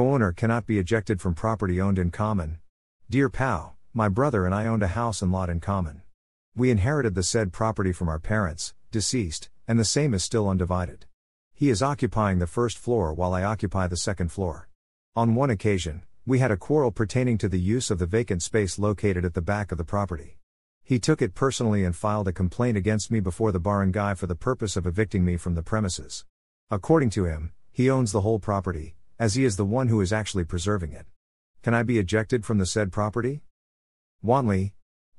Co-owner 0.00 0.32
cannot 0.32 0.64
be 0.64 0.78
ejected 0.78 1.20
from 1.20 1.34
property 1.34 1.78
owned 1.78 1.98
in 1.98 2.10
common. 2.10 2.58
Dear 3.10 3.28
PAO, 3.28 3.74
my 3.92 4.08
brother 4.08 4.46
and 4.46 4.54
I 4.54 4.66
owned 4.66 4.82
a 4.82 4.96
house 4.96 5.20
and 5.20 5.30
lot 5.30 5.50
in 5.50 5.60
common. 5.60 6.00
We 6.56 6.70
inherited 6.70 7.14
the 7.14 7.22
said 7.22 7.52
property 7.52 7.92
from 7.92 8.08
our 8.08 8.18
parents, 8.18 8.72
deceased, 8.90 9.50
and 9.68 9.78
the 9.78 9.84
same 9.84 10.14
is 10.14 10.24
still 10.24 10.48
undivided. 10.48 11.04
He 11.52 11.68
is 11.68 11.82
occupying 11.82 12.38
the 12.38 12.46
first 12.46 12.78
floor 12.78 13.12
while 13.12 13.34
I 13.34 13.42
occupy 13.42 13.88
the 13.88 13.98
second 13.98 14.32
floor. 14.32 14.70
On 15.14 15.34
one 15.34 15.50
occasion, 15.50 16.02
we 16.24 16.38
had 16.38 16.50
a 16.50 16.56
quarrel 16.56 16.92
pertaining 16.92 17.36
to 17.36 17.50
the 17.50 17.60
use 17.60 17.90
of 17.90 17.98
the 17.98 18.06
vacant 18.06 18.42
space 18.42 18.78
located 18.78 19.26
at 19.26 19.34
the 19.34 19.42
back 19.42 19.70
of 19.70 19.76
the 19.76 19.84
property. 19.84 20.38
He 20.82 20.98
took 20.98 21.20
it 21.20 21.34
personally 21.34 21.84
and 21.84 21.94
filed 21.94 22.26
a 22.26 22.32
complaint 22.32 22.78
against 22.78 23.10
me 23.10 23.20
before 23.20 23.52
the 23.52 23.60
barangay 23.60 24.14
for 24.14 24.26
the 24.26 24.34
purpose 24.34 24.78
of 24.78 24.86
evicting 24.86 25.26
me 25.26 25.36
from 25.36 25.56
the 25.56 25.62
premises. 25.62 26.24
According 26.70 27.10
to 27.10 27.26
him, 27.26 27.52
he 27.70 27.90
owns 27.90 28.12
the 28.12 28.22
whole 28.22 28.38
property, 28.38 28.94
as 29.20 29.34
he 29.34 29.44
is 29.44 29.56
the 29.56 29.66
one 29.66 29.88
who 29.88 30.00
is 30.00 30.14
actually 30.14 30.44
preserving 30.44 30.92
it. 30.92 31.04
Can 31.62 31.74
I 31.74 31.82
be 31.82 31.98
ejected 31.98 32.46
from 32.46 32.56
the 32.56 32.64
said 32.64 32.90
property? 32.90 33.42
Wanley. 34.22 34.72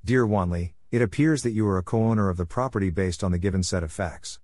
Dear 0.03 0.25
Wanley, 0.25 0.73
it 0.89 1.03
appears 1.03 1.43
that 1.43 1.51
you 1.51 1.67
are 1.67 1.77
a 1.77 1.83
co 1.83 2.05
owner 2.05 2.27
of 2.27 2.37
the 2.37 2.47
property 2.47 2.89
based 2.89 3.23
on 3.23 3.31
the 3.31 3.37
given 3.37 3.61
set 3.61 3.83
of 3.83 3.91
facts. 3.91 4.39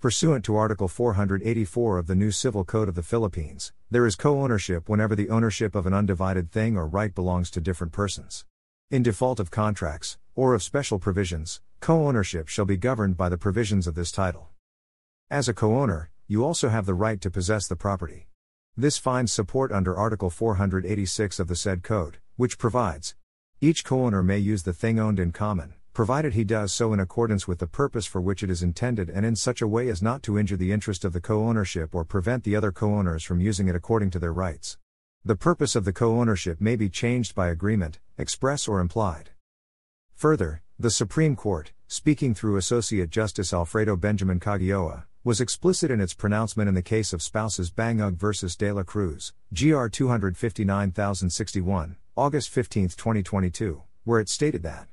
Pursuant 0.00 0.46
to 0.46 0.56
Article 0.56 0.88
484 0.88 1.98
of 1.98 2.06
the 2.06 2.14
new 2.14 2.30
Civil 2.30 2.64
Code 2.64 2.88
of 2.88 2.94
the 2.94 3.02
Philippines, 3.02 3.74
there 3.90 4.06
is 4.06 4.16
co 4.16 4.40
ownership 4.40 4.88
whenever 4.88 5.14
the 5.14 5.28
ownership 5.28 5.74
of 5.74 5.84
an 5.84 5.92
undivided 5.92 6.50
thing 6.50 6.78
or 6.78 6.86
right 6.86 7.14
belongs 7.14 7.50
to 7.50 7.60
different 7.60 7.92
persons. 7.92 8.46
In 8.90 9.02
default 9.02 9.38
of 9.38 9.50
contracts, 9.50 10.16
or 10.34 10.54
of 10.54 10.62
special 10.62 10.98
provisions, 10.98 11.60
co 11.80 12.06
ownership 12.06 12.48
shall 12.48 12.64
be 12.64 12.78
governed 12.78 13.18
by 13.18 13.28
the 13.28 13.36
provisions 13.36 13.86
of 13.86 13.94
this 13.94 14.10
title. 14.10 14.48
As 15.30 15.50
a 15.50 15.54
co 15.54 15.78
owner, 15.78 16.10
you 16.26 16.46
also 16.46 16.70
have 16.70 16.86
the 16.86 16.94
right 16.94 17.20
to 17.20 17.30
possess 17.30 17.68
the 17.68 17.76
property. 17.76 18.28
This 18.74 18.96
finds 18.96 19.30
support 19.30 19.70
under 19.70 19.94
Article 19.94 20.30
486 20.30 21.38
of 21.38 21.46
the 21.46 21.54
said 21.54 21.82
code, 21.82 22.16
which 22.36 22.56
provides 22.56 23.14
each 23.60 23.84
co 23.84 24.06
owner 24.06 24.22
may 24.22 24.38
use 24.38 24.62
the 24.62 24.72
thing 24.72 24.98
owned 24.98 25.20
in 25.20 25.30
common, 25.30 25.74
provided 25.92 26.32
he 26.32 26.42
does 26.42 26.72
so 26.72 26.94
in 26.94 26.98
accordance 26.98 27.46
with 27.46 27.58
the 27.58 27.66
purpose 27.66 28.06
for 28.06 28.22
which 28.22 28.42
it 28.42 28.48
is 28.48 28.62
intended 28.62 29.10
and 29.10 29.26
in 29.26 29.36
such 29.36 29.60
a 29.60 29.68
way 29.68 29.90
as 29.90 30.00
not 30.00 30.22
to 30.22 30.38
injure 30.38 30.56
the 30.56 30.72
interest 30.72 31.04
of 31.04 31.12
the 31.12 31.20
co 31.20 31.46
ownership 31.46 31.94
or 31.94 32.02
prevent 32.02 32.44
the 32.44 32.56
other 32.56 32.72
co 32.72 32.94
owners 32.94 33.22
from 33.22 33.42
using 33.42 33.68
it 33.68 33.76
according 33.76 34.10
to 34.10 34.18
their 34.18 34.32
rights. 34.32 34.78
The 35.22 35.36
purpose 35.36 35.76
of 35.76 35.84
the 35.84 35.92
co 35.92 36.18
ownership 36.18 36.58
may 36.58 36.74
be 36.74 36.88
changed 36.88 37.34
by 37.34 37.48
agreement, 37.48 38.00
express 38.16 38.66
or 38.66 38.80
implied. 38.80 39.32
Further, 40.14 40.62
the 40.78 40.90
Supreme 40.90 41.36
Court, 41.36 41.72
speaking 41.88 42.34
through 42.34 42.56
Associate 42.56 43.10
Justice 43.10 43.52
Alfredo 43.52 43.96
Benjamin 43.96 44.40
Caguioa, 44.40 45.04
was 45.24 45.40
explicit 45.40 45.88
in 45.88 46.00
its 46.00 46.14
pronouncement 46.14 46.68
in 46.68 46.74
the 46.74 46.82
case 46.82 47.12
of 47.12 47.22
spouses 47.22 47.70
Bangug 47.70 48.16
versus 48.16 48.56
De 48.56 48.72
La 48.72 48.82
Cruz, 48.82 49.32
GR 49.54 49.86
259061, 49.86 51.96
August 52.16 52.48
15, 52.48 52.88
2022, 52.88 53.82
where 54.02 54.18
it 54.18 54.28
stated 54.28 54.64
that 54.64 54.88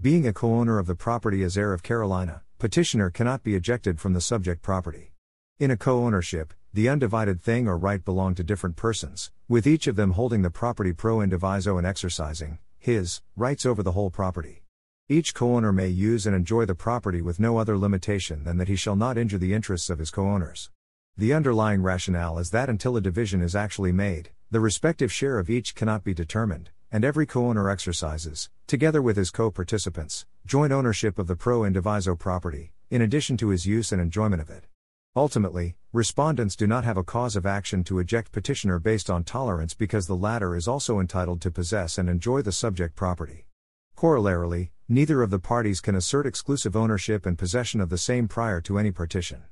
being 0.00 0.26
a 0.26 0.32
co-owner 0.32 0.78
of 0.78 0.86
the 0.86 0.94
property 0.94 1.42
as 1.42 1.58
heir 1.58 1.74
of 1.74 1.82
Carolina, 1.82 2.40
petitioner 2.58 3.10
cannot 3.10 3.42
be 3.42 3.54
ejected 3.54 4.00
from 4.00 4.14
the 4.14 4.22
subject 4.22 4.62
property. 4.62 5.12
In 5.58 5.70
a 5.70 5.76
co-ownership, 5.76 6.54
the 6.72 6.88
undivided 6.88 7.42
thing 7.42 7.68
or 7.68 7.76
right 7.76 8.02
belong 8.02 8.34
to 8.36 8.42
different 8.42 8.76
persons, 8.76 9.32
with 9.48 9.66
each 9.66 9.86
of 9.86 9.96
them 9.96 10.12
holding 10.12 10.40
the 10.40 10.50
property 10.50 10.94
pro 10.94 11.18
indiviso 11.18 11.76
and 11.76 11.86
exercising 11.86 12.58
his 12.78 13.20
rights 13.36 13.66
over 13.66 13.82
the 13.82 13.92
whole 13.92 14.10
property. 14.10 14.63
Each 15.06 15.34
co-owner 15.34 15.70
may 15.70 15.88
use 15.88 16.26
and 16.26 16.34
enjoy 16.34 16.64
the 16.64 16.74
property 16.74 17.20
with 17.20 17.38
no 17.38 17.58
other 17.58 17.76
limitation 17.76 18.42
than 18.44 18.56
that 18.56 18.68
he 18.68 18.76
shall 18.76 18.96
not 18.96 19.18
injure 19.18 19.36
the 19.36 19.52
interests 19.52 19.90
of 19.90 19.98
his 19.98 20.10
co-owners. 20.10 20.70
The 21.14 21.34
underlying 21.34 21.82
rationale 21.82 22.38
is 22.38 22.48
that 22.52 22.70
until 22.70 22.96
a 22.96 23.02
division 23.02 23.42
is 23.42 23.54
actually 23.54 23.92
made, 23.92 24.30
the 24.50 24.60
respective 24.60 25.12
share 25.12 25.38
of 25.38 25.50
each 25.50 25.74
cannot 25.74 26.04
be 26.04 26.14
determined, 26.14 26.70
and 26.90 27.04
every 27.04 27.26
co-owner 27.26 27.68
exercises, 27.68 28.48
together 28.66 29.02
with 29.02 29.18
his 29.18 29.30
co-participants, 29.30 30.24
joint 30.46 30.72
ownership 30.72 31.18
of 31.18 31.26
the 31.26 31.36
pro 31.36 31.60
indiviso 31.60 32.18
property, 32.18 32.72
in 32.88 33.02
addition 33.02 33.36
to 33.36 33.50
his 33.50 33.66
use 33.66 33.92
and 33.92 34.00
enjoyment 34.00 34.40
of 34.40 34.48
it. 34.48 34.64
Ultimately, 35.14 35.76
respondents 35.92 36.56
do 36.56 36.66
not 36.66 36.84
have 36.84 36.96
a 36.96 37.04
cause 37.04 37.36
of 37.36 37.44
action 37.44 37.84
to 37.84 37.98
eject 37.98 38.32
petitioner 38.32 38.78
based 38.78 39.10
on 39.10 39.22
tolerance 39.22 39.74
because 39.74 40.06
the 40.06 40.16
latter 40.16 40.56
is 40.56 40.66
also 40.66 40.98
entitled 40.98 41.42
to 41.42 41.50
possess 41.50 41.98
and 41.98 42.08
enjoy 42.08 42.40
the 42.40 42.52
subject 42.52 42.96
property. 42.96 43.44
Corollarily, 43.98 44.70
neither 44.88 45.22
of 45.22 45.30
the 45.30 45.38
parties 45.38 45.80
can 45.80 45.94
assert 45.94 46.26
exclusive 46.26 46.76
ownership 46.76 47.24
and 47.24 47.38
possession 47.38 47.80
of 47.80 47.88
the 47.88 47.96
same 47.96 48.28
prior 48.28 48.60
to 48.60 48.78
any 48.78 48.90
partition. 48.90 49.42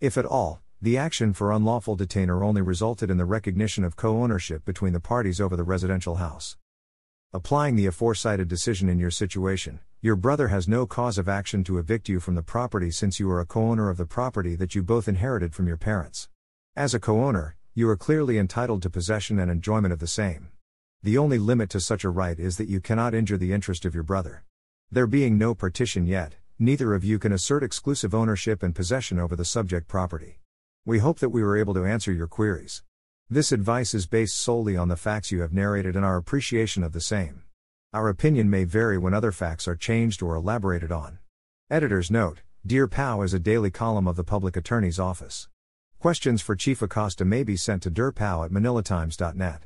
If 0.00 0.16
at 0.16 0.24
all, 0.24 0.60
the 0.80 0.96
action 0.96 1.32
for 1.32 1.50
unlawful 1.50 1.96
detainer 1.96 2.44
only 2.44 2.62
resulted 2.62 3.10
in 3.10 3.16
the 3.16 3.24
recognition 3.24 3.82
of 3.82 3.96
co 3.96 4.22
ownership 4.22 4.64
between 4.64 4.92
the 4.92 5.00
parties 5.00 5.40
over 5.40 5.56
the 5.56 5.64
residential 5.64 6.16
house. 6.16 6.56
Applying 7.32 7.74
the 7.74 7.86
aforecited 7.86 8.46
decision 8.46 8.88
in 8.88 9.00
your 9.00 9.10
situation, 9.10 9.80
your 10.00 10.14
brother 10.14 10.48
has 10.48 10.68
no 10.68 10.86
cause 10.86 11.18
of 11.18 11.28
action 11.28 11.64
to 11.64 11.78
evict 11.78 12.08
you 12.08 12.20
from 12.20 12.36
the 12.36 12.42
property 12.42 12.90
since 12.92 13.18
you 13.18 13.28
are 13.30 13.40
a 13.40 13.46
co 13.46 13.62
owner 13.62 13.90
of 13.90 13.96
the 13.96 14.06
property 14.06 14.54
that 14.54 14.76
you 14.76 14.82
both 14.84 15.08
inherited 15.08 15.52
from 15.54 15.66
your 15.66 15.76
parents. 15.76 16.28
As 16.76 16.94
a 16.94 17.00
co 17.00 17.24
owner, 17.24 17.56
you 17.74 17.88
are 17.88 17.96
clearly 17.96 18.38
entitled 18.38 18.82
to 18.82 18.90
possession 18.90 19.38
and 19.40 19.50
enjoyment 19.50 19.92
of 19.92 19.98
the 19.98 20.06
same. 20.06 20.48
The 21.02 21.18
only 21.18 21.38
limit 21.38 21.70
to 21.70 21.80
such 21.80 22.04
a 22.04 22.10
right 22.10 22.38
is 22.38 22.56
that 22.58 22.68
you 22.68 22.80
cannot 22.80 23.14
injure 23.14 23.36
the 23.36 23.52
interest 23.52 23.84
of 23.84 23.94
your 23.94 24.04
brother. 24.04 24.44
There 24.90 25.08
being 25.08 25.36
no 25.36 25.52
partition 25.52 26.06
yet, 26.06 26.36
neither 26.60 26.94
of 26.94 27.02
you 27.02 27.18
can 27.18 27.32
assert 27.32 27.64
exclusive 27.64 28.14
ownership 28.14 28.62
and 28.62 28.74
possession 28.74 29.18
over 29.18 29.34
the 29.34 29.44
subject 29.44 29.88
property. 29.88 30.38
We 30.84 31.00
hope 31.00 31.18
that 31.18 31.30
we 31.30 31.42
were 31.42 31.56
able 31.56 31.74
to 31.74 31.84
answer 31.84 32.12
your 32.12 32.28
queries. 32.28 32.84
This 33.28 33.50
advice 33.50 33.94
is 33.94 34.06
based 34.06 34.38
solely 34.38 34.76
on 34.76 34.86
the 34.86 34.96
facts 34.96 35.32
you 35.32 35.40
have 35.40 35.52
narrated 35.52 35.96
and 35.96 36.04
our 36.04 36.16
appreciation 36.16 36.84
of 36.84 36.92
the 36.92 37.00
same. 37.00 37.42
Our 37.92 38.08
opinion 38.08 38.48
may 38.48 38.62
vary 38.62 38.96
when 38.96 39.12
other 39.12 39.32
facts 39.32 39.66
are 39.66 39.74
changed 39.74 40.22
or 40.22 40.36
elaborated 40.36 40.92
on. 40.92 41.18
Editor's 41.68 42.08
note 42.08 42.42
Dear 42.64 42.86
PAO 42.86 43.22
is 43.22 43.34
a 43.34 43.40
daily 43.40 43.72
column 43.72 44.06
of 44.06 44.14
the 44.14 44.24
Public 44.24 44.56
Attorney's 44.56 45.00
Office. 45.00 45.48
Questions 45.98 46.42
for 46.42 46.54
Chief 46.54 46.80
Acosta 46.80 47.24
may 47.24 47.42
be 47.42 47.56
sent 47.56 47.82
to 47.82 47.90
dearpao 47.90 48.44
at 48.44 48.52
manilatimes.net. 48.52 49.62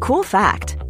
Cool 0.00 0.22
fact 0.22 0.73